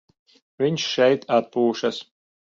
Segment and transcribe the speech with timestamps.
[0.61, 2.01] Viņš šeit atpūšas.